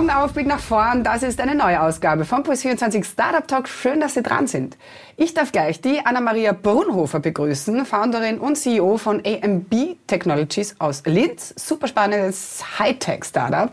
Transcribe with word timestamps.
Augen 0.00 0.08
auf, 0.08 0.32
Blick 0.32 0.46
nach 0.46 0.60
vorn. 0.60 1.04
Das 1.04 1.22
ist 1.22 1.42
eine 1.42 1.54
neue 1.54 1.82
Ausgabe 1.82 2.24
von 2.24 2.42
Puls24 2.42 3.04
Startup 3.04 3.46
Talk. 3.46 3.68
Schön, 3.68 4.00
dass 4.00 4.14
Sie 4.14 4.22
dran 4.22 4.46
sind. 4.46 4.78
Ich 5.18 5.34
darf 5.34 5.52
gleich 5.52 5.82
die 5.82 6.00
Anna-Maria 6.02 6.52
Brunhofer 6.52 7.20
begrüßen, 7.20 7.84
Founderin 7.84 8.38
und 8.38 8.56
CEO 8.56 8.96
von 8.96 9.22
AMB 9.22 9.70
Technologies 10.06 10.74
aus 10.78 11.02
Linz. 11.04 11.52
Super 11.54 11.86
spannendes 11.86 12.64
Hightech-Startup 12.78 13.72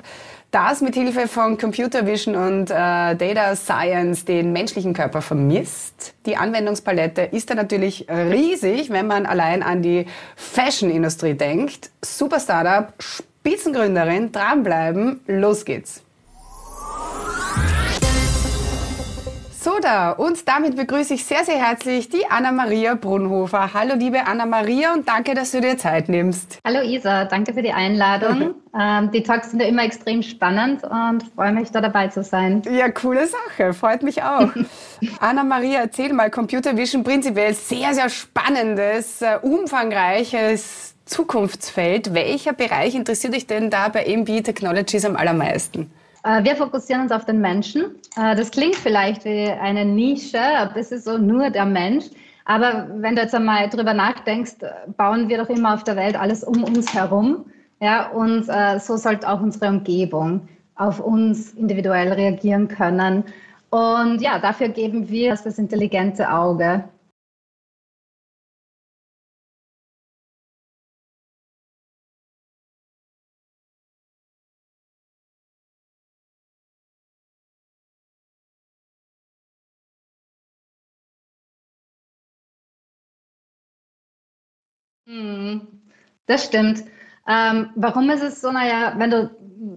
das 0.51 0.81
mit 0.81 0.95
Hilfe 0.95 1.27
von 1.27 1.57
Computer 1.57 2.05
Vision 2.05 2.35
und 2.35 2.71
äh, 2.71 2.73
Data 3.15 3.55
Science 3.55 4.25
den 4.25 4.51
menschlichen 4.51 4.93
Körper 4.93 5.21
vermisst. 5.21 6.13
Die 6.25 6.35
Anwendungspalette 6.35 7.21
ist 7.21 7.49
da 7.49 7.55
natürlich 7.55 8.07
riesig, 8.09 8.89
wenn 8.89 9.07
man 9.07 9.25
allein 9.25 9.61
an 9.61 9.81
die 9.81 10.05
Fashion-Industrie 10.35 11.35
denkt. 11.35 11.91
Super 12.03 12.39
Startup, 12.39 12.93
Spitzengründerin, 12.97 14.31
dranbleiben, 14.31 15.21
los 15.27 15.63
geht's. 15.63 16.01
So 19.67 19.79
da, 19.81 20.11
und 20.11 20.47
damit 20.47 20.77
begrüße 20.77 21.15
ich 21.15 21.25
sehr, 21.25 21.43
sehr 21.43 21.57
herzlich 21.57 22.07
die 22.07 22.25
Anna-Maria 22.25 22.95
Brunhofer. 22.95 23.73
Hallo 23.73 23.95
liebe 23.95 24.25
Anna-Maria 24.25 24.93
und 24.93 25.09
danke, 25.09 25.33
dass 25.33 25.51
du 25.51 25.59
dir 25.59 25.77
Zeit 25.77 26.07
nimmst. 26.07 26.59
Hallo 26.63 26.79
Isa, 26.81 27.25
danke 27.25 27.53
für 27.53 27.61
die 27.61 27.73
Einladung. 27.73 28.55
ähm, 28.79 29.11
die 29.11 29.23
Talks 29.23 29.51
sind 29.51 29.59
ja 29.59 29.67
immer 29.67 29.83
extrem 29.83 30.23
spannend 30.23 30.85
und 30.85 31.21
freue 31.35 31.51
mich, 31.51 31.69
da 31.69 31.81
dabei 31.81 32.07
zu 32.07 32.23
sein. 32.23 32.61
Ja, 32.71 32.89
coole 32.89 33.27
Sache, 33.27 33.73
freut 33.73 34.03
mich 34.03 34.23
auch. 34.23 34.47
Anna-Maria, 35.19 35.81
erzähl 35.81 36.13
mal, 36.13 36.29
Computer 36.29 36.77
Vision 36.77 37.03
prinzipiell 37.03 37.53
sehr, 37.53 37.93
sehr 37.93 38.07
spannendes, 38.07 39.21
uh, 39.21 39.45
umfangreiches 39.45 40.95
Zukunftsfeld. 41.03 42.13
Welcher 42.13 42.53
Bereich 42.53 42.95
interessiert 42.95 43.35
dich 43.35 43.47
denn 43.47 43.69
da 43.69 43.89
bei 43.89 44.05
MB 44.05 44.43
Technologies 44.43 45.03
am 45.03 45.17
allermeisten? 45.17 45.91
Äh, 46.27 46.43
wir 46.43 46.55
fokussieren 46.55 47.03
uns 47.03 47.11
auf 47.11 47.25
den 47.25 47.39
Menschen. 47.39 47.95
Äh, 48.17 48.35
das 48.35 48.51
klingt 48.51 48.75
vielleicht 48.75 49.23
wie 49.23 49.47
eine 49.47 49.85
Nische, 49.85 50.41
aber 50.41 50.77
es 50.77 50.91
ist 50.91 51.05
so 51.05 51.17
nur 51.17 51.49
der 51.49 51.65
Mensch. 51.65 52.05
Aber 52.45 52.87
wenn 52.95 53.15
du 53.15 53.21
jetzt 53.21 53.35
einmal 53.35 53.69
drüber 53.69 53.93
nachdenkst, 53.93 54.55
bauen 54.97 55.29
wir 55.29 55.37
doch 55.37 55.49
immer 55.49 55.73
auf 55.73 55.83
der 55.83 55.95
Welt 55.95 56.19
alles 56.19 56.43
um 56.43 56.63
uns 56.63 56.93
herum. 56.93 57.45
Ja, 57.79 58.09
und 58.09 58.47
äh, 58.49 58.79
so 58.79 58.97
sollte 58.97 59.29
auch 59.29 59.41
unsere 59.41 59.69
Umgebung 59.69 60.47
auf 60.75 60.99
uns 60.99 61.53
individuell 61.53 62.11
reagieren 62.11 62.67
können. 62.67 63.23
Und 63.69 64.21
ja, 64.21 64.39
dafür 64.39 64.69
geben 64.69 65.09
wir 65.09 65.31
das 65.31 65.57
intelligente 65.59 66.29
Auge. 66.31 66.83
Das 86.27 86.45
stimmt. 86.45 86.83
Ähm, 87.27 87.69
warum 87.75 88.09
ist 88.09 88.23
es 88.23 88.39
so? 88.39 88.51
Naja, 88.51 88.93
wenn 88.97 89.11
du 89.11 89.29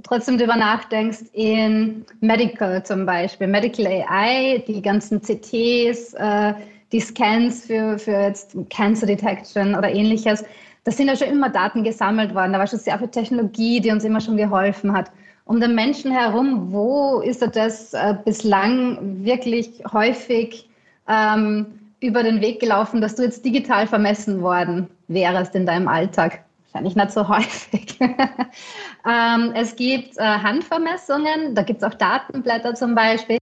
trotzdem 0.02 0.38
darüber 0.38 0.56
nachdenkst, 0.56 1.22
in 1.32 2.04
Medical 2.20 2.84
zum 2.84 3.06
Beispiel, 3.06 3.46
Medical 3.46 3.86
AI, 3.86 4.62
die 4.66 4.82
ganzen 4.82 5.20
CTs, 5.20 6.14
äh, 6.14 6.54
die 6.92 7.00
Scans 7.00 7.66
für, 7.66 7.98
für 7.98 8.12
jetzt 8.12 8.56
Cancer 8.68 9.06
Detection 9.06 9.74
oder 9.74 9.90
ähnliches, 9.90 10.44
da 10.84 10.92
sind 10.92 11.08
ja 11.08 11.16
schon 11.16 11.28
immer 11.28 11.50
Daten 11.50 11.84
gesammelt 11.84 12.34
worden. 12.34 12.52
Da 12.52 12.58
war 12.58 12.66
schon 12.66 12.78
sehr 12.78 12.98
viel 12.98 13.08
Technologie, 13.08 13.80
die 13.80 13.90
uns 13.90 14.04
immer 14.04 14.20
schon 14.20 14.36
geholfen 14.36 14.92
hat. 14.92 15.10
Um 15.44 15.60
den 15.60 15.74
Menschen 15.74 16.12
herum, 16.12 16.72
wo 16.72 17.20
ist 17.20 17.42
das 17.54 17.92
äh, 17.92 18.14
bislang 18.24 19.24
wirklich 19.24 19.82
häufig 19.92 20.68
ähm, 21.08 21.79
über 22.00 22.22
den 22.22 22.40
Weg 22.40 22.60
gelaufen, 22.60 23.00
dass 23.00 23.14
du 23.14 23.22
jetzt 23.22 23.44
digital 23.44 23.86
vermessen 23.86 24.42
worden 24.42 24.88
wärst 25.08 25.54
in 25.54 25.66
deinem 25.66 25.88
Alltag? 25.88 26.44
Wahrscheinlich 26.72 26.96
nicht 26.96 27.10
so 27.10 27.28
häufig. 27.28 27.98
ähm, 28.00 29.52
es 29.54 29.76
gibt 29.76 30.18
äh, 30.18 30.22
Handvermessungen, 30.22 31.54
da 31.54 31.62
gibt 31.62 31.82
es 31.82 31.88
auch 31.88 31.94
Datenblätter 31.94 32.74
zum 32.74 32.94
Beispiel. 32.94 33.38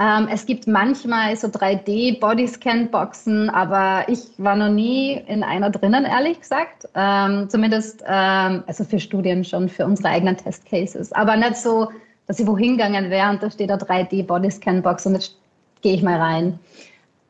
Ähm, 0.00 0.28
es 0.30 0.46
gibt 0.46 0.68
manchmal 0.68 1.34
so 1.34 1.48
3D-Bodyscan-Boxen, 1.48 3.50
aber 3.50 4.08
ich 4.08 4.20
war 4.38 4.54
noch 4.54 4.68
nie 4.68 5.14
in 5.26 5.42
einer 5.42 5.70
drinnen, 5.70 6.04
ehrlich 6.04 6.38
gesagt. 6.40 6.88
Ähm, 6.94 7.50
zumindest, 7.50 8.04
ähm, 8.06 8.62
also 8.68 8.84
für 8.84 9.00
Studien 9.00 9.44
schon, 9.44 9.68
für 9.68 9.84
unsere 9.84 10.10
eigenen 10.10 10.36
Testcases. 10.36 11.10
Aber 11.12 11.36
nicht 11.36 11.56
so, 11.56 11.88
dass 12.28 12.38
ich 12.38 12.46
wohin 12.46 12.76
gegangen 12.76 13.10
wäre 13.10 13.30
und 13.30 13.42
da 13.42 13.50
steht 13.50 13.72
eine 13.72 13.82
3D-Bodyscan-Box 13.82 15.06
und 15.06 15.14
jetzt 15.14 15.34
gehe 15.82 15.94
ich 15.94 16.02
mal 16.02 16.20
rein. 16.20 16.60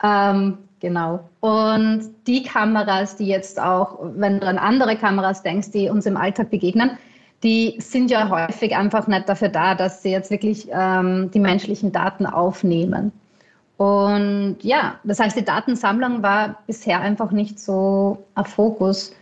Ähm, 0.03 0.59
genau. 0.81 1.29
Und 1.41 2.11
die 2.27 2.43
Kameras, 2.43 3.17
die 3.17 3.27
jetzt 3.27 3.61
auch, 3.61 3.99
wenn 4.03 4.41
du 4.41 4.47
an 4.47 4.59
andere 4.59 4.97
Kameras 4.97 5.43
denkst, 5.43 5.71
die 5.71 5.89
uns 5.89 6.07
im 6.07 6.17
Alltag 6.17 6.51
begegnen, 6.51 6.99
die 7.43 7.77
sind 7.79 8.11
ja 8.11 8.29
häufig 8.29 8.75
einfach 8.75 9.07
nicht 9.07 9.29
dafür 9.29 9.49
da, 9.49 9.75
dass 9.75 10.03
sie 10.03 10.11
jetzt 10.11 10.31
wirklich 10.31 10.69
ähm, 10.73 11.31
die 11.31 11.39
menschlichen 11.39 11.93
Daten 11.93 12.27
aufnehmen. 12.27 13.13
Und 13.77 14.57
ja, 14.63 14.97
das 15.05 15.21
heißt, 15.21 15.37
die 15.37 15.45
Datensammlung 15.45 16.23
war 16.23 16.59
bisher 16.67 17.01
einfach 17.01 17.31
nicht 17.31 17.61
so 17.61 18.25
ein 18.35 18.45
Fokus 18.45 19.15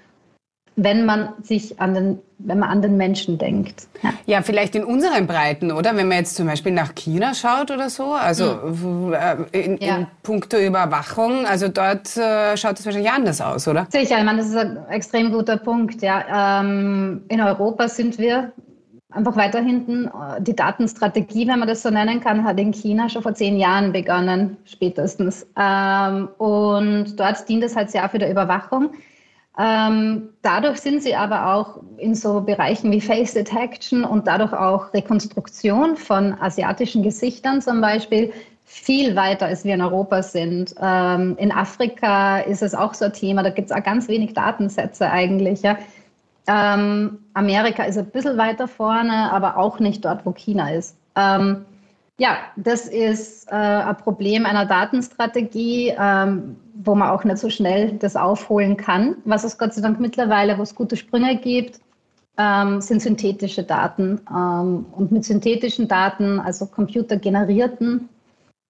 wenn 0.76 1.06
man 1.06 1.30
sich 1.42 1.80
an 1.80 1.94
den, 1.94 2.18
wenn 2.38 2.58
man 2.58 2.68
an 2.68 2.82
den 2.82 2.98
Menschen 2.98 3.38
denkt. 3.38 3.88
Ja. 4.02 4.12
ja, 4.26 4.42
vielleicht 4.42 4.74
in 4.74 4.84
unseren 4.84 5.26
Breiten, 5.26 5.72
oder? 5.72 5.96
Wenn 5.96 6.06
man 6.06 6.18
jetzt 6.18 6.36
zum 6.36 6.46
Beispiel 6.46 6.72
nach 6.72 6.94
China 6.94 7.34
schaut 7.34 7.70
oder 7.70 7.88
so, 7.88 8.12
also 8.12 8.58
mhm. 8.62 9.14
in, 9.52 9.78
ja. 9.78 9.96
in 9.96 10.06
puncto 10.22 10.58
Überwachung, 10.58 11.46
also 11.46 11.68
dort 11.68 12.14
äh, 12.18 12.56
schaut 12.58 12.78
es 12.78 12.84
wahrscheinlich 12.84 13.10
anders 13.10 13.40
aus, 13.40 13.66
oder? 13.66 13.86
Sicher, 13.90 14.18
ich 14.18 14.24
meine, 14.24 14.38
das 14.38 14.48
ist 14.48 14.56
ein 14.56 14.78
extrem 14.90 15.32
guter 15.32 15.56
Punkt. 15.56 16.02
Ja. 16.02 16.60
Ähm, 16.60 17.22
in 17.28 17.40
Europa 17.40 17.88
sind 17.88 18.18
wir 18.18 18.52
einfach 19.10 19.36
weiter 19.36 19.60
hinten. 19.60 20.10
Die 20.40 20.54
Datenstrategie, 20.54 21.48
wenn 21.48 21.58
man 21.58 21.68
das 21.68 21.82
so 21.82 21.88
nennen 21.88 22.20
kann, 22.20 22.44
hat 22.44 22.60
in 22.60 22.72
China 22.72 23.08
schon 23.08 23.22
vor 23.22 23.32
zehn 23.32 23.56
Jahren 23.56 23.92
begonnen, 23.92 24.58
spätestens. 24.66 25.46
Ähm, 25.58 26.28
und 26.36 27.18
dort 27.18 27.48
dient 27.48 27.64
es 27.64 27.74
halt 27.74 27.90
sehr 27.90 28.06
für 28.10 28.18
die 28.18 28.30
Überwachung. 28.30 28.90
Ähm, 29.58 30.28
dadurch 30.42 30.78
sind 30.78 31.02
sie 31.02 31.14
aber 31.14 31.54
auch 31.54 31.80
in 31.96 32.14
so 32.14 32.42
Bereichen 32.42 32.92
wie 32.92 33.00
Face 33.00 33.32
Detection 33.32 34.04
und 34.04 34.26
dadurch 34.26 34.52
auch 34.52 34.92
Rekonstruktion 34.92 35.96
von 35.96 36.34
asiatischen 36.40 37.02
Gesichtern 37.02 37.62
zum 37.62 37.80
Beispiel 37.80 38.32
viel 38.66 39.16
weiter, 39.16 39.46
als 39.46 39.64
wir 39.64 39.74
in 39.74 39.80
Europa 39.80 40.22
sind. 40.22 40.74
Ähm, 40.82 41.36
in 41.38 41.52
Afrika 41.52 42.40
ist 42.40 42.62
es 42.62 42.74
auch 42.74 42.92
so 42.92 43.06
ein 43.06 43.12
Thema, 43.12 43.42
da 43.42 43.50
gibt 43.50 43.70
es 43.70 43.76
auch 43.76 43.82
ganz 43.82 44.08
wenig 44.08 44.34
Datensätze 44.34 45.10
eigentlich. 45.10 45.62
Ja. 45.62 45.78
Ähm, 46.48 47.18
Amerika 47.32 47.84
ist 47.84 47.96
ein 47.96 48.06
bisschen 48.06 48.36
weiter 48.36 48.68
vorne, 48.68 49.32
aber 49.32 49.56
auch 49.56 49.78
nicht 49.78 50.04
dort, 50.04 50.26
wo 50.26 50.32
China 50.32 50.70
ist. 50.70 50.96
Ähm, 51.14 51.64
ja, 52.18 52.38
das 52.56 52.86
ist 52.86 53.46
äh, 53.48 53.54
ein 53.54 53.96
Problem 53.98 54.46
einer 54.46 54.64
Datenstrategie, 54.64 55.94
ähm, 55.98 56.56
wo 56.74 56.94
man 56.94 57.10
auch 57.10 57.24
nicht 57.24 57.38
so 57.38 57.50
schnell 57.50 57.92
das 57.92 58.16
aufholen 58.16 58.76
kann. 58.76 59.16
Was 59.24 59.44
es 59.44 59.58
Gott 59.58 59.74
sei 59.74 59.82
Dank 59.82 60.00
mittlerweile, 60.00 60.56
wo 60.56 60.62
es 60.62 60.74
gute 60.74 60.96
Sprünge 60.96 61.36
gibt, 61.36 61.80
ähm, 62.38 62.80
sind 62.80 63.02
synthetische 63.02 63.64
Daten. 63.64 64.20
Ähm, 64.30 64.86
und 64.92 65.12
mit 65.12 65.24
synthetischen 65.24 65.88
Daten, 65.88 66.40
also 66.40 66.66
computergenerierten 66.66 68.08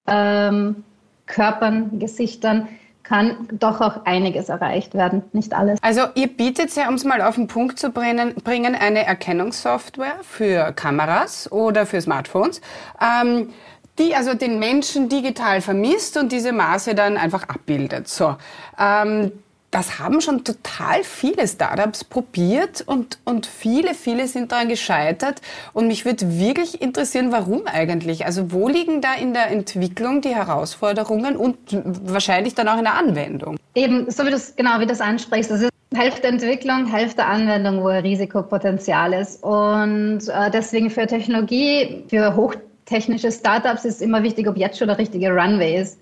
ähm, 0.08 0.84
Körpern, 1.26 1.98
Gesichtern, 1.98 2.68
kann 3.08 3.48
doch 3.52 3.80
auch 3.80 4.04
einiges 4.04 4.48
erreicht 4.48 4.94
werden, 4.94 5.22
nicht 5.32 5.54
alles. 5.54 5.78
Also 5.82 6.02
ihr 6.14 6.28
bietet 6.28 6.74
ja, 6.74 6.88
um 6.88 6.94
es 6.94 7.04
mal 7.04 7.22
auf 7.22 7.36
den 7.36 7.46
Punkt 7.46 7.78
zu 7.78 7.90
bringen, 7.90 8.34
eine 8.46 9.06
Erkennungssoftware 9.06 10.16
für 10.22 10.72
Kameras 10.72 11.50
oder 11.52 11.86
für 11.86 12.00
Smartphones, 12.00 12.60
ähm, 13.00 13.50
die 13.98 14.14
also 14.14 14.34
den 14.34 14.58
Menschen 14.58 15.08
digital 15.08 15.60
vermisst 15.60 16.16
und 16.16 16.32
diese 16.32 16.52
Maße 16.52 16.94
dann 16.94 17.16
einfach 17.16 17.44
abbildet. 17.48 18.08
So, 18.08 18.36
ähm, 18.78 19.32
das 19.70 19.98
haben 19.98 20.20
schon 20.20 20.44
total 20.44 21.02
viele 21.02 21.46
Startups 21.46 22.04
probiert 22.04 22.82
und, 22.86 23.18
und 23.24 23.46
viele, 23.46 23.94
viele 23.94 24.26
sind 24.28 24.52
daran 24.52 24.68
gescheitert. 24.68 25.42
Und 25.72 25.88
mich 25.88 26.04
würde 26.04 26.38
wirklich 26.38 26.80
interessieren, 26.80 27.32
warum 27.32 27.66
eigentlich? 27.66 28.24
Also 28.24 28.52
wo 28.52 28.68
liegen 28.68 29.00
da 29.00 29.14
in 29.14 29.34
der 29.34 29.50
Entwicklung 29.50 30.20
die 30.20 30.34
Herausforderungen 30.34 31.36
und 31.36 31.56
wahrscheinlich 31.84 32.54
dann 32.54 32.68
auch 32.68 32.78
in 32.78 32.84
der 32.84 32.94
Anwendung? 32.94 33.58
Eben, 33.74 34.10
so 34.10 34.24
wie 34.24 34.30
du 34.30 34.36
es 34.36 34.54
genau 34.56 34.80
wie 34.80 34.86
das 34.86 35.00
ansprichst, 35.00 35.50
das 35.50 35.62
ist 35.62 35.70
Hälfte 35.94 36.26
Entwicklung, 36.26 36.86
Hälfte 36.86 37.24
Anwendung, 37.24 37.82
wo 37.82 37.88
Risikopotenzial 37.88 39.12
ist. 39.12 39.42
Und 39.42 40.28
äh, 40.28 40.50
deswegen 40.50 40.90
für 40.90 41.06
Technologie, 41.06 42.04
für 42.08 42.34
hochtechnische 42.34 43.30
Startups 43.30 43.84
ist 43.84 44.02
immer 44.02 44.22
wichtig, 44.22 44.48
ob 44.48 44.56
jetzt 44.56 44.78
schon 44.78 44.88
der 44.88 44.98
richtige 44.98 45.30
Runway 45.30 45.80
ist. 45.80 45.98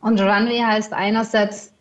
Und 0.00 0.20
Runway 0.20 0.60
heißt 0.60 0.92
einerseits 0.92 1.72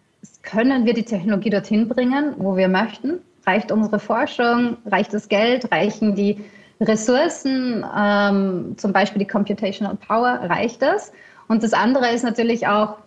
können 0.44 0.86
wir 0.86 0.94
die 0.94 1.04
Technologie 1.04 1.50
dorthin 1.50 1.88
bringen, 1.88 2.34
wo 2.38 2.56
wir 2.56 2.68
möchten? 2.68 3.20
Reicht 3.46 3.72
unsere 3.72 4.00
Forschung? 4.00 4.78
Reicht 4.86 5.14
das 5.14 5.30
Geld? 5.30 5.72
Reichen 5.72 6.16
die 6.16 6.44
Ressourcen, 6.80 7.86
ähm, 7.98 8.76
zum 8.78 8.94
Beispiel 8.94 9.20
die 9.20 9.28
Computational 9.28 9.96
Power, 9.96 10.40
reicht 10.44 10.82
das? 10.82 11.12
Und 11.48 11.64
das 11.64 11.74
andere 11.74 12.10
ist 12.10 12.24
natürlich 12.24 12.68
auch, 12.68 12.98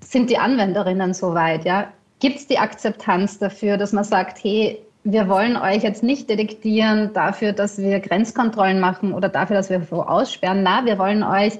sind 0.00 0.30
die 0.30 0.38
Anwenderinnen 0.38 1.12
soweit? 1.12 1.64
Ja? 1.64 1.88
Gibt 2.20 2.36
es 2.36 2.46
die 2.46 2.58
Akzeptanz 2.58 3.38
dafür, 3.38 3.76
dass 3.76 3.92
man 3.92 4.04
sagt, 4.04 4.42
hey, 4.42 4.82
wir 5.04 5.28
wollen 5.28 5.56
euch 5.56 5.82
jetzt 5.82 6.02
nicht 6.02 6.28
detektieren 6.28 7.12
dafür, 7.12 7.52
dass 7.52 7.78
wir 7.78 8.00
Grenzkontrollen 8.00 8.80
machen 8.80 9.12
oder 9.12 9.28
dafür, 9.28 9.56
dass 9.56 9.70
wir 9.70 9.86
wo 9.90 10.00
aussperren. 10.00 10.62
Na, 10.62 10.84
wir 10.84 10.98
wollen 10.98 11.22
euch 11.22 11.54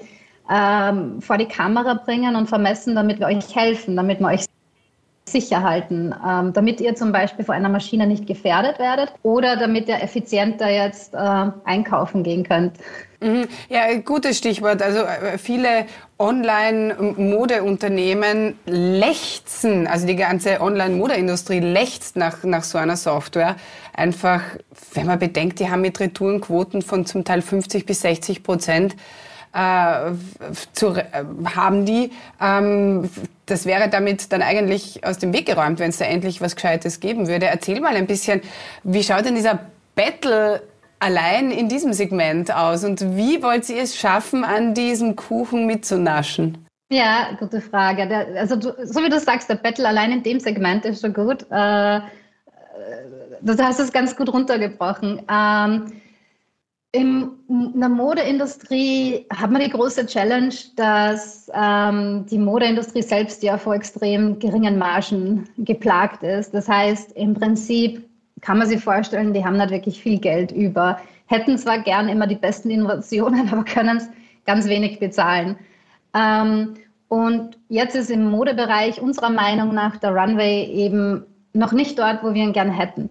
ähm, 0.51 1.21
vor 1.21 1.37
die 1.37 1.45
Kamera 1.45 1.93
bringen 1.93 2.35
und 2.35 2.47
vermessen, 2.47 2.95
damit 2.95 3.19
wir 3.19 3.27
euch 3.27 3.55
helfen, 3.55 3.95
damit 3.95 4.19
wir 4.19 4.27
euch 4.27 4.45
sicher 5.31 5.63
halten, 5.63 6.13
ähm, 6.27 6.53
damit 6.53 6.81
ihr 6.81 6.95
zum 6.95 7.11
Beispiel 7.11 7.45
vor 7.45 7.55
einer 7.55 7.69
Maschine 7.69 8.07
nicht 8.07 8.27
gefährdet 8.27 8.79
werdet 8.79 9.13
oder 9.23 9.57
damit 9.57 9.87
ihr 9.87 10.01
effizienter 10.01 10.69
jetzt 10.69 11.13
äh, 11.13 11.51
einkaufen 11.65 12.23
gehen 12.23 12.43
könnt. 12.43 12.73
Mhm. 13.21 13.47
Ja, 13.67 13.81
gutes 13.99 14.37
Stichwort. 14.37 14.81
Also 14.81 14.99
äh, 14.99 15.37
viele 15.37 15.87
Online-Modeunternehmen 16.17 18.57
lechzen, 18.65 19.87
also 19.87 20.07
die 20.07 20.15
ganze 20.15 20.61
Online-Modeindustrie 20.61 21.59
lechzt 21.59 22.15
nach, 22.15 22.41
nach 22.43 22.63
so 22.63 22.77
einer 22.77 22.95
Software. 22.95 23.57
Einfach, 23.93 24.41
wenn 24.93 25.07
man 25.07 25.19
bedenkt, 25.19 25.59
die 25.59 25.69
haben 25.69 25.81
mit 25.81 25.99
Retourenquoten 25.99 26.81
von 26.81 27.05
zum 27.05 27.25
Teil 27.25 27.41
50 27.41 27.85
bis 27.85 27.99
60 28.01 28.43
Prozent 28.43 28.95
äh, 29.53 30.11
zu, 30.73 30.95
äh, 30.95 31.05
haben 31.55 31.85
die. 31.85 32.11
Ähm, 32.41 33.09
das 33.49 33.65
wäre 33.65 33.89
damit 33.89 34.31
dann 34.31 34.41
eigentlich 34.41 35.05
aus 35.05 35.17
dem 35.17 35.33
Weg 35.33 35.45
geräumt, 35.45 35.79
wenn 35.79 35.89
es 35.89 35.97
da 35.97 36.05
endlich 36.05 36.41
was 36.41 36.55
Gescheites 36.55 36.99
geben 36.99 37.27
würde. 37.27 37.47
Erzähl 37.47 37.79
mal 37.79 37.95
ein 37.95 38.07
bisschen, 38.07 38.41
wie 38.83 39.03
schaut 39.03 39.25
denn 39.25 39.35
dieser 39.35 39.59
Battle 39.95 40.61
allein 40.99 41.51
in 41.51 41.69
diesem 41.69 41.93
Segment 41.93 42.53
aus 42.53 42.83
und 42.83 43.15
wie 43.15 43.41
wollt 43.41 43.69
ihr 43.69 43.81
es 43.81 43.97
schaffen, 43.97 44.43
an 44.43 44.73
diesem 44.73 45.15
Kuchen 45.15 45.65
mitzunaschen? 45.65 46.65
Ja, 46.91 47.29
gute 47.39 47.61
Frage. 47.61 48.07
Der, 48.07 48.27
also 48.39 48.55
du, 48.55 48.73
so 48.83 49.03
wie 49.03 49.09
du 49.09 49.19
sagst, 49.19 49.49
der 49.49 49.55
Battle 49.55 49.87
allein 49.87 50.11
in 50.11 50.23
dem 50.23 50.39
Segment 50.39 50.85
ist 50.85 51.01
schon 51.01 51.13
gut. 51.13 51.45
Äh, 51.51 51.97
äh 51.97 52.01
du 53.41 53.57
hast 53.63 53.79
es 53.79 53.91
ganz 53.91 54.15
gut 54.15 54.33
runtergebrochen. 54.33 55.21
Ähm, 55.31 56.01
in 56.91 57.29
der 57.47 57.89
Modeindustrie 57.89 59.25
hat 59.31 59.51
man 59.51 59.61
die 59.61 59.69
große 59.69 60.07
Challenge, 60.07 60.53
dass 60.75 61.49
ähm, 61.53 62.25
die 62.25 62.39
Modeindustrie 62.39 63.03
selbst 63.03 63.43
ja 63.43 63.57
vor 63.57 63.75
extrem 63.75 64.39
geringen 64.39 64.79
Margen 64.79 65.47
geplagt 65.59 66.23
ist. 66.23 66.53
Das 66.53 66.67
heißt, 66.67 67.11
im 67.11 67.35
Prinzip 67.35 68.09
kann 68.41 68.57
man 68.57 68.67
sich 68.67 68.83
vorstellen, 68.83 69.33
die 69.33 69.45
haben 69.45 69.57
nicht 69.57 69.69
wirklich 69.69 70.01
viel 70.01 70.19
Geld 70.19 70.51
über, 70.51 70.99
hätten 71.27 71.57
zwar 71.59 71.79
gern 71.79 72.09
immer 72.09 72.25
die 72.25 72.35
besten 72.35 72.71
Innovationen, 72.71 73.49
aber 73.51 73.63
können 73.63 73.97
es 73.97 74.09
ganz 74.45 74.67
wenig 74.67 74.99
bezahlen. 74.99 75.57
Ähm, 76.15 76.73
und 77.07 77.57
jetzt 77.69 77.95
ist 77.95 78.09
im 78.09 78.31
Modebereich 78.31 78.99
unserer 78.99 79.29
Meinung 79.29 79.75
nach 79.75 79.97
der 79.97 80.15
Runway 80.15 80.65
eben 80.65 81.23
noch 81.53 81.71
nicht 81.71 81.99
dort, 81.99 82.23
wo 82.23 82.33
wir 82.33 82.43
ihn 82.43 82.53
gern 82.53 82.71
hätten. 82.71 83.09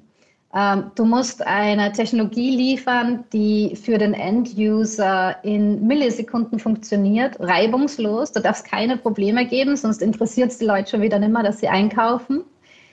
Ähm, 0.55 0.91
du 0.95 1.05
musst 1.05 1.47
eine 1.47 1.93
Technologie 1.93 2.57
liefern, 2.57 3.25
die 3.33 3.77
für 3.77 3.99
den 3.99 4.15
End-User 4.15 5.37
in 5.43 5.87
Millisekunden 5.87 6.59
funktioniert, 6.59 7.39
reibungslos. 7.39 8.33
Du 8.33 8.41
darfst 8.41 8.65
keine 8.65 8.97
Probleme 8.97 9.47
geben, 9.47 9.77
sonst 9.77 10.01
interessiert 10.01 10.51
es 10.51 10.59
die 10.59 10.65
Leute 10.65 10.91
schon 10.91 11.03
wieder 11.03 11.19
nicht 11.19 11.33
mehr, 11.33 11.43
dass 11.43 11.61
sie 11.61 11.69
einkaufen. 11.69 12.45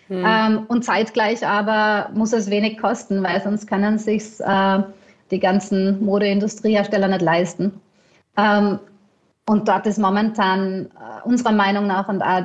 Hm. 0.07 0.23
Ähm, 0.25 0.65
und 0.67 0.83
zeitgleich 0.83 1.47
aber 1.47 2.09
muss 2.13 2.33
es 2.33 2.49
wenig 2.49 2.77
kosten, 2.77 3.23
weil 3.23 3.41
sonst 3.41 3.67
können 3.67 3.97
sich 3.97 4.39
äh, 4.41 4.83
die 5.31 5.39
ganzen 5.39 6.03
Modeindustriehersteller 6.03 7.07
nicht 7.07 7.21
leisten. 7.21 7.79
Ähm, 8.37 8.79
und 9.47 9.67
dort 9.67 9.87
ist 9.87 9.97
momentan 9.97 10.87
äh, 10.87 11.27
unserer 11.27 11.53
Meinung 11.53 11.87
nach 11.87 12.09
und 12.09 12.21
auch 12.21 12.43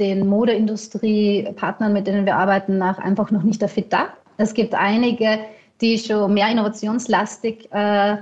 den 0.00 0.26
Modeindustriepartnern, 0.26 1.92
mit 1.92 2.06
denen 2.06 2.26
wir 2.26 2.36
arbeiten, 2.36 2.78
nach 2.78 2.98
einfach 2.98 3.30
noch 3.30 3.42
nicht 3.42 3.62
der 3.62 3.68
Fit 3.68 3.92
da. 3.92 4.08
Es 4.38 4.54
gibt 4.54 4.74
einige, 4.74 5.40
die 5.80 5.98
schon 5.98 6.32
mehr 6.32 6.48
innovationslastig 6.48 7.70
äh, 7.72 8.16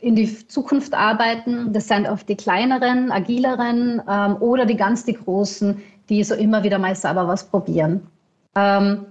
in 0.00 0.16
die 0.16 0.46
Zukunft 0.48 0.92
arbeiten. 0.94 1.72
Das 1.72 1.88
sind 1.88 2.08
oft 2.08 2.28
die 2.28 2.36
kleineren, 2.36 3.10
agileren 3.12 4.02
ähm, 4.08 4.36
oder 4.40 4.66
die 4.66 4.76
ganz 4.76 5.04
die 5.04 5.14
großen, 5.14 5.82
die 6.08 6.24
so 6.24 6.34
immer 6.34 6.62
wieder 6.62 6.78
mal 6.78 6.94
selber 6.94 7.26
was 7.28 7.44
probieren. 7.44 8.06
Ähm, 8.56 9.06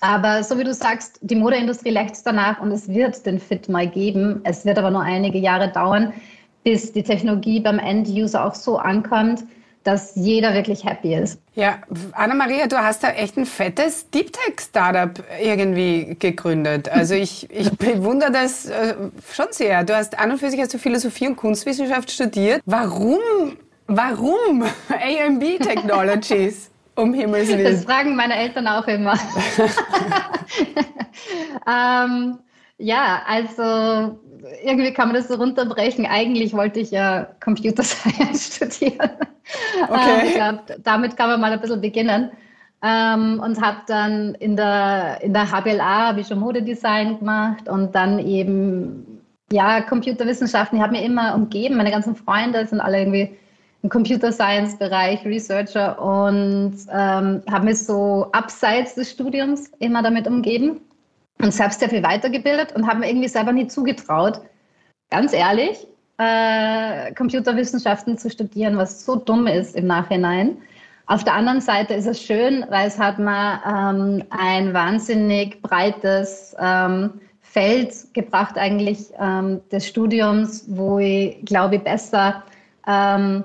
aber 0.00 0.42
so 0.42 0.58
wie 0.58 0.64
du 0.64 0.74
sagst, 0.74 1.18
die 1.22 1.36
Modeindustrie 1.36 1.90
lechzt 1.90 2.26
danach 2.26 2.60
und 2.60 2.70
es 2.70 2.88
wird 2.88 3.24
den 3.24 3.38
Fit 3.38 3.68
mal 3.68 3.88
geben. 3.88 4.40
Es 4.44 4.64
wird 4.64 4.78
aber 4.78 4.90
nur 4.90 5.02
einige 5.02 5.38
Jahre 5.38 5.68
dauern, 5.68 6.12
bis 6.64 6.92
die 6.92 7.02
Technologie 7.02 7.60
beim 7.60 7.78
End-User 7.78 8.44
auch 8.44 8.54
so 8.54 8.76
ankommt, 8.76 9.44
dass 9.86 10.16
jeder 10.16 10.52
wirklich 10.52 10.84
happy 10.84 11.14
ist. 11.14 11.40
Ja, 11.54 11.78
Anna-Maria, 12.12 12.66
du 12.66 12.76
hast 12.76 13.04
da 13.04 13.10
echt 13.10 13.36
ein 13.36 13.46
fettes 13.46 14.10
Deep 14.10 14.32
Tech-Startup 14.32 15.22
irgendwie 15.40 16.16
gegründet. 16.18 16.88
Also 16.88 17.14
ich, 17.14 17.48
ich 17.50 17.70
bewundere 17.78 18.32
das 18.32 18.66
äh, 18.66 18.94
schon 19.32 19.46
sehr. 19.50 19.84
Du 19.84 19.96
hast 19.96 20.18
an 20.18 20.32
und 20.32 20.38
für 20.38 20.50
sich 20.50 20.60
hast 20.60 20.74
du 20.74 20.78
Philosophie 20.78 21.28
und 21.28 21.36
Kunstwissenschaft 21.36 22.10
studiert. 22.10 22.62
Warum, 22.66 23.18
warum 23.86 24.64
AMB 24.88 25.58
Technologies? 25.60 26.70
Um 26.98 27.12
Himmels 27.12 27.48
Willen. 27.48 27.74
Das 27.74 27.84
fragen 27.84 28.16
meine 28.16 28.34
Eltern 28.34 28.66
auch 28.66 28.86
immer. 28.86 29.18
ähm, 31.68 32.38
ja, 32.78 33.20
also 33.26 34.18
irgendwie 34.64 34.92
kann 34.92 35.08
man 35.08 35.16
das 35.16 35.28
so 35.28 35.34
runterbrechen. 35.34 36.06
Eigentlich 36.06 36.52
wollte 36.54 36.80
ich 36.80 36.90
ja 36.90 37.28
Computer 37.42 37.82
Science 37.84 38.56
studieren. 38.56 39.10
Okay. 39.88 40.20
Ähm, 40.20 40.26
ich 40.26 40.34
glaube, 40.34 40.60
damit 40.82 41.16
kann 41.16 41.30
man 41.30 41.40
mal 41.40 41.52
ein 41.52 41.60
bisschen 41.60 41.80
beginnen. 41.80 42.30
Ähm, 42.82 43.40
und 43.40 43.60
habe 43.60 43.78
dann 43.86 44.34
in 44.34 44.54
der, 44.54 45.18
in 45.22 45.32
der 45.32 45.50
HBLA 45.50 46.08
habe 46.08 46.20
ich 46.20 46.26
schon 46.26 46.40
Modedesign 46.40 47.18
gemacht 47.18 47.68
und 47.68 47.94
dann 47.94 48.18
eben 48.18 49.22
ja 49.50 49.80
Computerwissenschaften. 49.80 50.78
Ich 50.78 50.82
habe 50.82 50.92
mir 50.92 51.02
immer 51.02 51.34
umgeben. 51.34 51.76
Meine 51.76 51.90
ganzen 51.90 52.14
Freunde 52.14 52.66
sind 52.66 52.80
alle 52.80 52.98
irgendwie 52.98 53.36
im 53.82 53.88
Computer 53.88 54.30
Science 54.30 54.76
Bereich, 54.78 55.24
Researcher 55.24 56.00
und 56.00 56.74
ähm, 56.92 57.42
habe 57.50 57.64
mich 57.64 57.84
so 57.84 58.28
abseits 58.32 58.94
des 58.94 59.10
Studiums 59.10 59.70
immer 59.78 60.02
damit 60.02 60.26
umgeben 60.26 60.80
und 61.42 61.52
selbst 61.52 61.80
sehr 61.80 61.88
viel 61.88 62.02
weitergebildet 62.02 62.74
und 62.74 62.86
habe 62.86 63.00
mir 63.00 63.08
irgendwie 63.08 63.28
selber 63.28 63.52
nie 63.52 63.66
zugetraut, 63.66 64.40
ganz 65.10 65.32
ehrlich, 65.32 65.86
äh, 66.18 67.12
Computerwissenschaften 67.14 68.16
zu 68.16 68.30
studieren, 68.30 68.78
was 68.78 69.04
so 69.04 69.16
dumm 69.16 69.46
ist 69.46 69.76
im 69.76 69.86
Nachhinein. 69.86 70.56
Auf 71.06 71.22
der 71.22 71.34
anderen 71.34 71.60
Seite 71.60 71.94
ist 71.94 72.06
es 72.06 72.20
schön, 72.20 72.64
weil 72.68 72.88
es 72.88 72.98
hat 72.98 73.18
mir 73.18 73.60
ähm, 73.64 74.24
ein 74.30 74.74
wahnsinnig 74.74 75.62
breites 75.62 76.56
ähm, 76.58 77.20
Feld 77.42 78.12
gebracht 78.12 78.58
eigentlich 78.58 79.10
ähm, 79.20 79.60
des 79.70 79.86
Studiums, 79.86 80.64
wo 80.68 80.98
ich, 80.98 81.44
glaube 81.44 81.76
ich, 81.76 81.82
besser 81.82 82.42
ähm, 82.88 83.44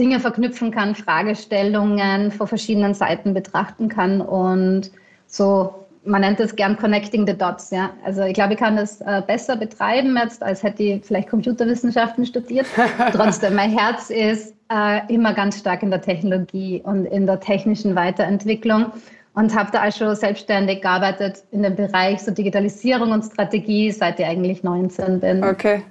Dinge 0.00 0.18
verknüpfen 0.18 0.70
kann, 0.70 0.94
Fragestellungen 0.94 2.32
von 2.32 2.48
verschiedenen 2.48 2.94
Seiten 2.94 3.34
betrachten 3.34 3.88
kann 3.88 4.20
und 4.20 4.90
so 5.26 5.83
man 6.06 6.20
nennt 6.20 6.40
es 6.40 6.54
gern 6.54 6.76
Connecting 6.76 7.26
the 7.26 7.36
Dots. 7.36 7.70
Ja? 7.70 7.90
Also 8.04 8.22
ich 8.22 8.34
glaube, 8.34 8.54
ich 8.54 8.58
kann 8.58 8.76
das 8.76 9.00
äh, 9.00 9.22
besser 9.26 9.56
betreiben 9.56 10.16
jetzt, 10.16 10.42
als 10.42 10.62
hätte 10.62 10.82
ich 10.82 11.04
vielleicht 11.04 11.28
Computerwissenschaften 11.28 12.26
studiert. 12.26 12.66
Trotzdem, 13.12 13.54
mein 13.54 13.76
Herz 13.76 14.10
ist 14.10 14.54
äh, 14.70 15.00
immer 15.12 15.34
ganz 15.34 15.58
stark 15.58 15.82
in 15.82 15.90
der 15.90 16.00
Technologie 16.00 16.82
und 16.84 17.06
in 17.06 17.26
der 17.26 17.40
technischen 17.40 17.94
Weiterentwicklung 17.94 18.86
und 19.34 19.54
habe 19.54 19.70
da 19.72 19.90
schon 19.90 20.14
selbstständig 20.14 20.82
gearbeitet 20.82 21.42
in 21.50 21.62
dem 21.62 21.74
Bereich 21.74 22.20
so 22.20 22.30
Digitalisierung 22.30 23.10
und 23.10 23.24
Strategie, 23.24 23.90
seit 23.90 24.20
ich 24.20 24.26
eigentlich 24.26 24.62
19 24.62 25.20
bin. 25.20 25.44
Okay. 25.44 25.82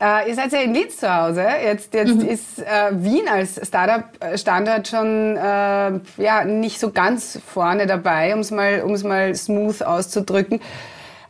Äh, 0.00 0.28
ihr 0.28 0.34
seid 0.34 0.52
ja 0.52 0.60
in 0.60 0.74
Linz 0.74 0.98
zu 0.98 1.12
Hause. 1.12 1.44
Jetzt, 1.62 1.92
jetzt 1.92 2.14
mhm. 2.14 2.28
ist 2.28 2.60
äh, 2.60 2.90
Wien 2.92 3.28
als 3.28 3.60
Startup-Standort 3.66 4.86
schon 4.86 5.36
äh, 5.36 5.40
ja, 6.22 6.44
nicht 6.44 6.78
so 6.78 6.92
ganz 6.92 7.40
vorne 7.44 7.86
dabei, 7.86 8.32
um 8.34 8.40
es 8.40 8.50
mal, 8.50 8.82
um's 8.82 9.02
mal 9.02 9.34
smooth 9.34 9.82
auszudrücken. 9.82 10.60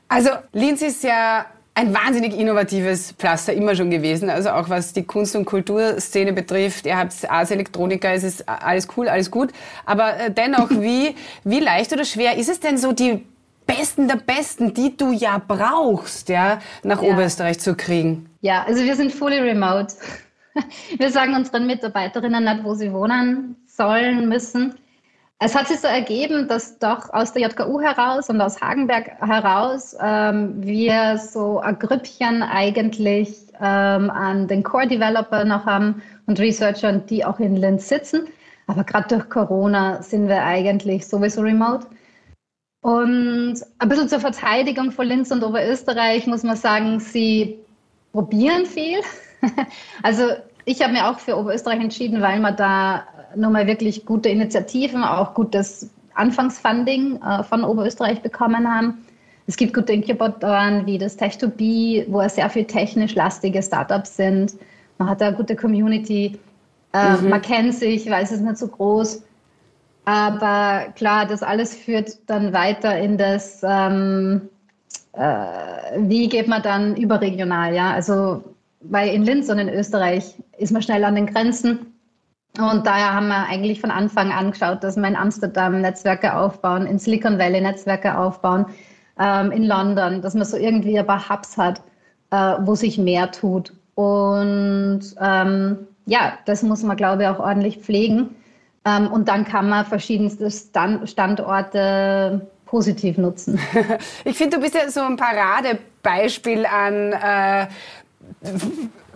Also 0.08 0.30
Linz 0.52 0.82
ist 0.82 1.02
ja 1.02 1.46
ein 1.78 1.94
wahnsinnig 1.94 2.36
innovatives 2.36 3.12
Pflaster 3.12 3.52
immer 3.52 3.76
schon 3.76 3.90
gewesen. 3.90 4.30
Also 4.30 4.50
auch 4.50 4.68
was 4.68 4.92
die 4.92 5.04
Kunst- 5.04 5.36
und 5.36 5.44
Kulturszene 5.44 6.32
betrifft. 6.32 6.86
Ihr 6.86 6.98
habt 6.98 7.14
Ars 7.30 7.52
Electronica, 7.52 8.10
es 8.10 8.24
ist 8.24 8.48
alles 8.48 8.88
cool, 8.96 9.08
alles 9.08 9.30
gut. 9.30 9.50
Aber 9.86 10.18
äh, 10.18 10.30
dennoch, 10.30 10.70
wie, 10.70 11.14
wie 11.44 11.60
leicht 11.60 11.92
oder 11.92 12.04
schwer 12.04 12.36
ist 12.36 12.48
es 12.48 12.60
denn 12.60 12.76
so, 12.76 12.92
die 12.92 13.24
Besten 13.68 14.08
der 14.08 14.16
Besten, 14.16 14.74
die 14.74 14.96
du 14.96 15.12
ja 15.12 15.40
brauchst, 15.46 16.28
ja, 16.30 16.58
nach 16.82 17.02
ja. 17.02 17.12
Oberösterreich 17.12 17.60
zu 17.60 17.76
kriegen? 17.76 18.28
Ja, 18.40 18.64
also 18.66 18.82
wir 18.82 18.96
sind 18.96 19.12
fully 19.12 19.38
remote. 19.38 19.94
Wir 20.98 21.10
sagen 21.10 21.36
unseren 21.36 21.68
Mitarbeiterinnen 21.68 22.42
nicht, 22.42 22.64
wo 22.64 22.74
sie 22.74 22.92
wohnen 22.92 23.54
sollen, 23.66 24.28
müssen. 24.28 24.74
es 25.38 25.54
hat 25.54 25.68
sich 25.68 25.78
so 25.78 25.86
ergeben, 25.86 26.48
dass 26.48 26.80
doch 26.80 27.12
aus 27.12 27.32
der 27.32 27.42
JKU 27.42 27.80
heraus 27.80 28.28
und 28.28 28.40
aus 28.40 28.60
Hagenberg 28.60 29.06
heraus 29.20 29.94
ähm, 30.02 30.54
wir 30.60 31.16
so 31.18 31.60
ein 31.60 31.78
Grüppchen 31.78 32.42
eigentlich 32.42 33.36
ähm, 33.60 34.10
an 34.10 34.48
den 34.48 34.64
Core-Developer 34.64 35.44
noch 35.44 35.64
haben 35.64 36.02
und 36.26 36.40
Researchern, 36.40 37.06
die 37.06 37.24
auch 37.24 37.38
in 37.38 37.54
Linz 37.54 37.88
sitzen. 37.88 38.26
Aber 38.66 38.82
gerade 38.82 39.08
durch 39.08 39.28
Corona 39.28 40.02
sind 40.02 40.26
wir 40.28 40.42
eigentlich 40.42 41.06
sowieso 41.06 41.42
remote. 41.42 41.86
Und 42.88 43.56
ein 43.80 43.88
bisschen 43.90 44.08
zur 44.08 44.18
Verteidigung 44.18 44.92
von 44.92 45.06
Linz 45.06 45.30
und 45.30 45.44
Oberösterreich 45.44 46.26
muss 46.26 46.42
man 46.42 46.56
sagen, 46.56 47.00
sie 47.00 47.58
probieren 48.14 48.64
viel. 48.64 49.00
also 50.02 50.22
ich 50.64 50.80
habe 50.80 50.94
mir 50.94 51.06
auch 51.06 51.18
für 51.18 51.36
Oberösterreich 51.36 51.80
entschieden, 51.80 52.22
weil 52.22 52.40
man 52.40 52.56
da 52.56 53.04
nochmal 53.36 53.66
wirklich 53.66 54.06
gute 54.06 54.30
Initiativen, 54.30 55.04
auch 55.04 55.34
gutes 55.34 55.90
Anfangsfunding 56.14 57.20
äh, 57.20 57.42
von 57.42 57.62
Oberösterreich 57.62 58.22
bekommen 58.22 58.66
haben. 58.66 59.04
Es 59.46 59.58
gibt 59.58 59.74
gute 59.74 59.92
Inkubatoren 59.92 60.86
wie 60.86 60.96
das 60.96 61.18
Tech2B, 61.18 62.06
wo 62.08 62.26
sehr 62.26 62.48
viel 62.48 62.64
technisch 62.64 63.14
lastige 63.14 63.62
Startups 63.62 64.16
sind. 64.16 64.54
Man 64.96 65.10
hat 65.10 65.20
da 65.20 65.26
eine 65.26 65.36
gute 65.36 65.56
Community. 65.56 66.38
Äh, 66.94 67.18
mhm. 67.18 67.28
Man 67.28 67.42
kennt 67.42 67.74
sich, 67.74 68.08
weil 68.08 68.24
es 68.24 68.32
ist 68.32 68.40
nicht 68.40 68.56
so 68.56 68.66
groß. 68.66 69.24
Aber 70.08 70.86
klar, 70.94 71.26
das 71.26 71.42
alles 71.42 71.76
führt 71.76 72.30
dann 72.30 72.54
weiter 72.54 72.98
in 72.98 73.18
das, 73.18 73.60
ähm, 73.62 74.48
äh, 75.12 75.98
wie 75.98 76.30
geht 76.30 76.48
man 76.48 76.62
dann 76.62 76.96
überregional, 76.96 77.74
ja? 77.74 77.92
Also, 77.92 78.42
weil 78.80 79.10
in 79.10 79.24
Linz 79.24 79.50
und 79.50 79.58
in 79.58 79.68
Österreich 79.68 80.34
ist 80.56 80.72
man 80.72 80.80
schnell 80.80 81.04
an 81.04 81.14
den 81.14 81.26
Grenzen. 81.26 81.92
Und 82.58 82.86
daher 82.86 83.12
haben 83.12 83.28
wir 83.28 83.48
eigentlich 83.48 83.82
von 83.82 83.90
Anfang 83.90 84.32
an 84.32 84.52
geschaut, 84.52 84.82
dass 84.82 84.96
wir 84.96 85.06
in 85.06 85.14
Amsterdam 85.14 85.82
Netzwerke 85.82 86.34
aufbauen, 86.34 86.86
in 86.86 86.98
Silicon 86.98 87.38
Valley 87.38 87.60
Netzwerke 87.60 88.16
aufbauen, 88.16 88.64
ähm, 89.20 89.50
in 89.50 89.64
London, 89.64 90.22
dass 90.22 90.32
man 90.32 90.46
so 90.46 90.56
irgendwie 90.56 90.98
ein 90.98 91.06
paar 91.06 91.28
Hubs 91.28 91.58
hat, 91.58 91.82
äh, 92.30 92.54
wo 92.60 92.74
sich 92.74 92.96
mehr 92.96 93.30
tut. 93.30 93.74
Und 93.94 95.02
ähm, 95.20 95.76
ja, 96.06 96.38
das 96.46 96.62
muss 96.62 96.82
man, 96.82 96.96
glaube 96.96 97.24
ich, 97.24 97.28
auch 97.28 97.40
ordentlich 97.40 97.76
pflegen. 97.80 98.34
Ähm, 98.88 99.08
und 99.08 99.28
dann 99.28 99.44
kann 99.44 99.68
man 99.68 99.84
verschiedenste 99.84 100.50
Stand 100.50 101.08
Standorte 101.08 102.46
positiv 102.66 103.18
nutzen. 103.18 103.58
Ich 104.24 104.36
finde, 104.36 104.56
du 104.56 104.62
bist 104.62 104.74
ja 104.74 104.90
so 104.90 105.00
ein 105.00 105.16
Paradebeispiel 105.16 106.66
an 106.66 107.12
äh, 107.12 107.66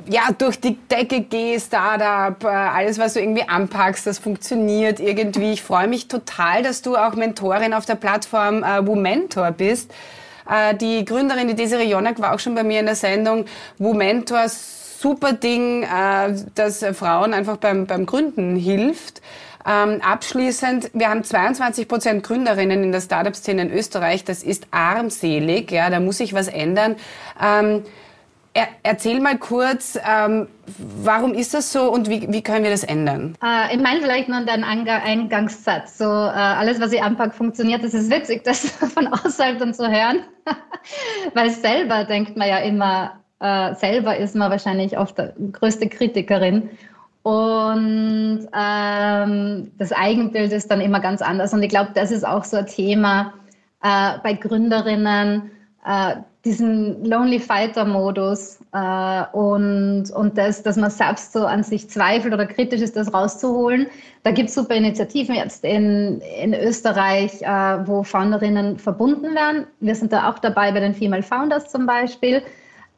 ja, 0.09 0.23
durch 0.37 0.59
die 0.59 0.77
Decke 0.89 1.21
gehe, 1.21 1.61
Startup, 1.61 2.43
äh, 2.43 2.47
alles, 2.49 2.99
was 2.99 3.15
du 3.15 3.21
irgendwie 3.21 3.49
anpackst, 3.49 4.07
das 4.07 4.19
funktioniert 4.19 5.01
irgendwie. 5.01 5.53
Ich 5.53 5.63
freue 5.63 5.87
mich 5.87 6.09
total, 6.09 6.63
dass 6.63 6.83
du 6.83 6.97
auch 6.97 7.15
Mentorin 7.15 7.75
auf 7.75 7.87
der 7.87 7.95
Plattform 7.95 8.65
äh, 8.65 8.87
WoMentor 8.87 9.53
bist. 9.53 9.93
Äh, 10.49 10.75
die 10.75 11.05
Gründerin, 11.05 11.49
die 11.49 11.55
Desiree 11.55 11.89
Jonak, 11.89 12.21
war 12.21 12.35
auch 12.35 12.41
schon 12.41 12.55
bei 12.55 12.65
mir 12.65 12.81
in 12.81 12.87
der 12.87 12.97
Sendung. 12.97 13.45
WoMentor, 13.79 14.49
super 14.49 15.35
Ding, 15.35 15.85
äh, 15.85 16.35
das 16.55 16.85
Frauen 16.95 17.35
einfach 17.35 17.59
beim, 17.59 17.87
beim 17.87 18.07
Gründen 18.07 18.57
hilft. 18.57 19.21
Ähm, 19.67 20.01
abschließend, 20.03 20.91
wir 20.95 21.09
haben 21.09 21.25
22 21.25 21.89
Prozent 21.89 22.23
Gründerinnen 22.23 22.83
in 22.85 22.93
der 22.93 23.01
Startup-Szene 23.01 23.63
in 23.63 23.73
Österreich. 23.73 24.25
Das 24.25 24.43
ist 24.43 24.67
armselig, 24.71 25.71
ja, 25.71 25.91
da 25.91 26.01
muss 26.01 26.19
sich 26.19 26.35
was 26.35 26.49
ändern. 26.49 26.97
Ähm, 27.41 27.83
er, 28.55 28.69
erzähl 28.83 29.21
mal 29.21 29.39
kurz, 29.39 29.99
ähm, 30.07 30.47
warum 30.77 31.33
ist 31.33 31.55
das 31.55 31.73
so 31.73 31.91
und 31.91 32.11
wie, 32.11 32.31
wie 32.31 32.43
können 32.43 32.65
wir 32.65 32.71
das 32.71 32.85
ändern? 32.85 33.35
Äh, 33.43 33.75
ich 33.75 33.81
meine 33.81 34.01
vielleicht 34.01 34.29
nur 34.29 34.43
deinen 34.43 34.65
Eingangssatz. 34.65 35.97
So, 35.97 36.05
äh, 36.05 36.09
alles, 36.09 36.79
was 36.81 36.93
ich 36.93 37.03
anpacke, 37.03 37.35
funktioniert. 37.35 37.83
Das 37.83 37.95
ist 37.95 38.11
witzig, 38.11 38.43
das 38.45 38.71
von 38.71 39.07
außerhalb 39.07 39.59
dann 39.59 39.73
zu 39.73 39.89
hören. 39.89 40.25
Weil 41.35 41.51
selber 41.51 42.05
denkt 42.05 42.37
man 42.37 42.49
ja 42.49 42.59
immer, 42.59 43.21
äh, 43.41 43.75
selber 43.75 44.17
ist 44.19 44.37
man 44.37 44.51
wahrscheinlich 44.51 44.99
oft 44.99 45.17
die 45.19 45.53
größte 45.53 45.89
Kritikerin. 45.89 46.69
Und 47.23 48.49
ähm, 48.53 49.71
das 49.79 49.93
Eigenbild 49.93 50.53
ist 50.53 50.71
dann 50.71 50.81
immer 50.81 51.01
ganz 51.01 51.23
anders. 51.23 51.53
Und 51.53 51.63
ich 51.63 51.69
glaube, 51.69 51.91
das 51.95 52.11
ist 52.11 52.27
auch 52.27 52.45
so 52.45 52.57
ein 52.57 52.67
Thema 52.67 53.33
äh, 53.83 54.19
bei 54.23 54.33
Gründerinnen, 54.35 55.51
äh, 55.87 56.17
diesen 56.45 57.05
Lonely 57.05 57.39
Fighter-Modus 57.39 58.59
äh, 58.73 59.25
und, 59.33 60.11
und 60.11 60.37
das, 60.37 60.65
dass 60.65 60.77
man 60.77 60.91
selbst 60.91 61.33
so 61.33 61.47
an 61.47 61.63
sich 61.63 61.89
zweifelt 61.89 62.35
oder 62.35 62.47
kritisch 62.47 62.81
ist, 62.81 62.97
das 62.97 63.15
rauszuholen. 63.15 63.87
Da 64.25 64.33
gibt 64.33 64.49
es 64.49 64.57
super 64.57 64.75
Initiativen 64.75 65.37
jetzt 65.37 65.65
in, 65.65 66.21
in 66.43 66.53
Österreich, 66.55 67.43
äh, 67.43 67.87
wo 67.87 68.03
Founderinnen 68.03 68.79
verbunden 68.79 69.37
werden. 69.37 69.69
Wir 69.79 69.95
sind 69.95 70.13
da 70.13 70.29
auch 70.29 70.41
dabei 70.41 70.73
bei 70.73 70.81
den 70.81 70.95
Female 70.95 71.23
Founders 71.23 71.71
zum 71.71 71.87
Beispiel. 71.87 72.43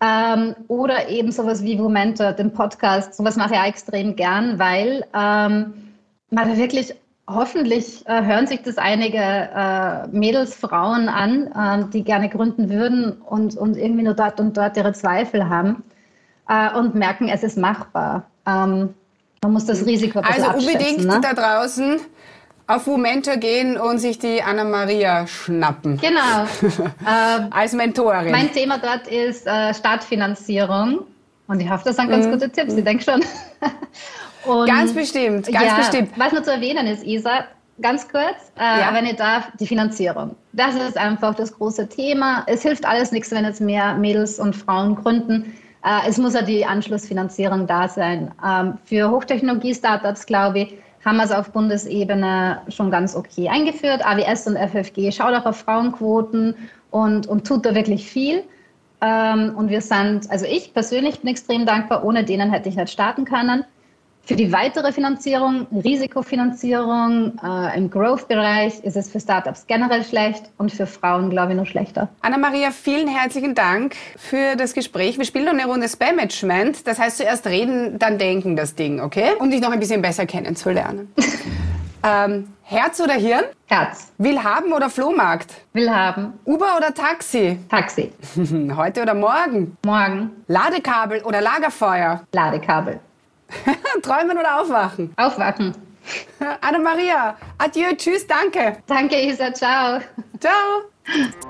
Ähm, 0.04 0.54
oder 0.68 1.08
eben 1.08 1.30
sowas 1.32 1.62
wie 1.62 1.78
Womentor, 1.78 2.32
den 2.32 2.52
Podcast. 2.52 3.14
Sowas 3.14 3.36
mache 3.36 3.54
ich 3.54 3.60
auch 3.60 3.66
extrem 3.66 4.16
gern, 4.16 4.58
weil 4.58 5.06
ähm, 5.14 5.72
man 6.30 6.56
wirklich 6.56 6.94
Hoffentlich 7.26 8.06
äh, 8.06 8.22
hören 8.22 8.46
sich 8.46 8.60
das 8.62 8.76
einige 8.76 9.18
äh, 9.18 10.06
Mädels, 10.08 10.54
Frauen 10.54 11.08
an, 11.08 11.46
äh, 11.46 11.90
die 11.90 12.04
gerne 12.04 12.28
gründen 12.28 12.68
würden 12.68 13.12
und, 13.12 13.56
und 13.56 13.78
irgendwie 13.78 14.02
nur 14.02 14.12
dort 14.12 14.40
und 14.40 14.54
dort 14.58 14.76
ihre 14.76 14.92
Zweifel 14.92 15.48
haben 15.48 15.82
äh, 16.50 16.76
und 16.76 16.94
merken, 16.94 17.28
es 17.28 17.42
ist 17.42 17.56
machbar. 17.56 18.26
Ähm, 18.46 18.94
man 19.42 19.52
muss 19.54 19.64
das 19.64 19.86
Risiko 19.86 20.18
ein 20.18 20.26
Also 20.26 20.50
unbedingt 20.50 21.06
ne? 21.06 21.20
da 21.22 21.32
draußen 21.32 21.98
auf 22.66 22.86
Momentor 22.86 23.36
gehen 23.36 23.76
und 23.76 23.98
sich 23.98 24.18
die 24.18 24.42
Anna-Maria 24.42 25.26
schnappen. 25.26 25.98
Genau. 25.98 26.46
Ähm, 27.06 27.48
Als 27.50 27.72
Mentorin. 27.72 28.30
Mein 28.30 28.50
Thema 28.52 28.78
dort 28.78 29.06
ist 29.06 29.46
äh, 29.46 29.74
Startfinanzierung. 29.74 31.00
Und 31.46 31.60
ich 31.60 31.68
hoffe, 31.68 31.82
das 31.84 31.96
sind 31.96 32.08
ganz 32.08 32.26
mhm. 32.26 32.32
gute 32.32 32.50
Tipps. 32.50 32.74
Ich 32.74 32.84
denke 32.84 33.04
schon. 33.04 33.20
Und 34.46 34.66
ganz 34.66 34.92
bestimmt, 34.92 35.46
ganz 35.50 35.64
ja, 35.64 35.76
bestimmt. 35.76 36.10
Was 36.16 36.32
nur 36.32 36.42
zu 36.42 36.52
erwähnen 36.52 36.86
ist, 36.86 37.04
Isa, 37.04 37.44
ganz 37.80 38.08
kurz, 38.08 38.52
äh, 38.58 38.80
ja. 38.80 38.90
wenn 38.92 39.06
ihr 39.06 39.14
darf, 39.14 39.50
die 39.58 39.66
Finanzierung. 39.66 40.34
Das 40.52 40.74
ist 40.74 40.96
einfach 40.96 41.34
das 41.34 41.54
große 41.54 41.88
Thema. 41.88 42.44
Es 42.46 42.62
hilft 42.62 42.86
alles 42.86 43.12
nichts, 43.12 43.30
wenn 43.30 43.44
jetzt 43.44 43.60
mehr 43.60 43.94
Mädels 43.94 44.38
und 44.38 44.54
Frauen 44.54 44.96
gründen. 44.96 45.54
Äh, 45.84 46.08
es 46.08 46.18
muss 46.18 46.34
ja 46.34 46.42
die 46.42 46.64
Anschlussfinanzierung 46.64 47.66
da 47.66 47.88
sein. 47.88 48.32
Ähm, 48.46 48.78
für 48.84 49.10
Hochtechnologie-Startups, 49.10 50.26
glaube 50.26 50.60
ich, 50.60 50.78
haben 51.04 51.16
wir 51.16 51.24
es 51.24 51.32
auf 51.32 51.50
Bundesebene 51.50 52.62
schon 52.68 52.90
ganz 52.90 53.14
okay 53.14 53.48
eingeführt. 53.48 54.04
AWS 54.04 54.46
und 54.46 54.56
FFG 54.56 55.12
schaut 55.12 55.34
auch 55.34 55.46
auf 55.46 55.58
Frauenquoten 55.58 56.54
und, 56.90 57.26
und 57.26 57.46
tut 57.46 57.66
da 57.66 57.74
wirklich 57.74 58.08
viel. 58.08 58.42
Ähm, 59.00 59.54
und 59.56 59.68
wir 59.68 59.80
sind, 59.80 60.30
also 60.30 60.46
ich 60.46 60.72
persönlich 60.72 61.20
bin 61.20 61.30
extrem 61.30 61.66
dankbar, 61.66 62.04
ohne 62.04 62.24
denen 62.24 62.50
hätte 62.50 62.68
ich 62.68 62.76
nicht 62.76 62.90
starten 62.90 63.24
können. 63.24 63.64
Für 64.26 64.36
die 64.36 64.50
weitere 64.52 64.90
Finanzierung, 64.90 65.66
Risikofinanzierung 65.70 67.38
äh, 67.42 67.76
im 67.76 67.90
Growth-Bereich 67.90 68.80
ist 68.82 68.96
es 68.96 69.10
für 69.12 69.20
Startups 69.20 69.66
generell 69.66 70.02
schlecht 70.02 70.44
und 70.56 70.72
für 70.72 70.86
Frauen, 70.86 71.28
glaube 71.28 71.52
ich, 71.52 71.58
noch 71.58 71.66
schlechter. 71.66 72.08
Anna-Maria, 72.22 72.70
vielen 72.70 73.06
herzlichen 73.06 73.54
Dank 73.54 73.96
für 74.16 74.56
das 74.56 74.72
Gespräch. 74.72 75.18
Wir 75.18 75.26
spielen 75.26 75.44
noch 75.44 75.52
eine 75.52 75.66
Runde 75.66 75.86
Spam-Management. 75.86 76.86
Das 76.86 76.98
heißt, 76.98 77.18
zuerst 77.18 77.46
reden, 77.46 77.98
dann 77.98 78.16
denken 78.16 78.56
das 78.56 78.74
Ding, 78.74 78.98
okay? 79.00 79.32
Um 79.40 79.50
dich 79.50 79.60
noch 79.60 79.72
ein 79.72 79.80
bisschen 79.80 80.00
besser 80.00 80.24
kennenzulernen. 80.24 81.12
ähm, 82.02 82.48
Herz 82.62 83.00
oder 83.00 83.14
Hirn? 83.14 83.44
Herz. 83.66 84.10
Will 84.16 84.42
haben 84.42 84.72
oder 84.72 84.88
Flohmarkt? 84.88 85.52
Will 85.74 85.90
haben. 85.90 86.32
Uber 86.46 86.78
oder 86.78 86.94
Taxi? 86.94 87.58
Taxi. 87.68 88.10
Heute 88.74 89.02
oder 89.02 89.12
morgen? 89.12 89.76
Morgen. 89.84 90.30
Ladekabel 90.46 91.20
oder 91.24 91.42
Lagerfeuer? 91.42 92.22
Ladekabel. 92.32 93.00
Träumen 94.02 94.38
oder 94.38 94.60
aufwachen? 94.60 95.12
Aufwachen. 95.16 95.74
Anna-Maria, 96.60 97.36
adieu, 97.58 97.94
tschüss, 97.96 98.26
danke. 98.26 98.78
Danke, 98.86 99.20
Isa, 99.20 99.52
ciao. 99.52 100.00
Ciao. 100.38 101.44